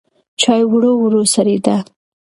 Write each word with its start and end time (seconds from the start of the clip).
چای 0.41 0.61
ورو 0.71 0.91
ورو 1.01 1.21
سړېده. 1.33 1.77